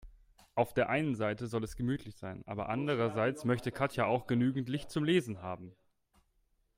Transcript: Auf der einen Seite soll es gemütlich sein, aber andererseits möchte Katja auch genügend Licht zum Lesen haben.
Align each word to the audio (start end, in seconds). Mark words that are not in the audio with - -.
Auf 0.55 0.73
der 0.73 0.89
einen 0.89 1.13
Seite 1.13 1.45
soll 1.45 1.63
es 1.63 1.75
gemütlich 1.75 2.15
sein, 2.15 2.41
aber 2.47 2.69
andererseits 2.69 3.45
möchte 3.45 3.71
Katja 3.71 4.05
auch 4.07 4.25
genügend 4.25 4.67
Licht 4.67 4.89
zum 4.89 5.03
Lesen 5.03 5.43
haben. 5.43 5.75